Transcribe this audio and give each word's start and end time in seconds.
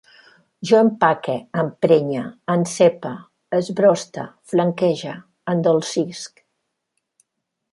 Jo 0.67 0.77
empaque, 0.85 1.35
emprenye, 1.63 2.23
encepe, 2.55 3.11
esbroste, 3.59 4.25
flanquege, 4.53 5.13
endolcisc 5.55 6.43